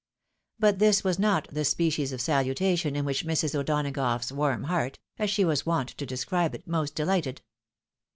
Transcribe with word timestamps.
But 0.57 0.79
this 0.79 1.03
was 1.03 1.19
not 1.19 1.47
the 1.51 1.63
species 1.63 2.11
of 2.11 2.21
salutation 2.21 2.95
in 2.95 3.05
which 3.05 3.23
Mrs. 3.23 3.53
O'Donagough's 3.53 4.31
warm 4.33 4.63
heart 4.63 4.97
(as 5.19 5.29
she 5.29 5.45
was 5.45 5.63
wont 5.67 5.89
to 5.89 6.07
describe 6.07 6.55
it) 6.55 6.67
most 6.67 6.95
delighted. 6.95 7.43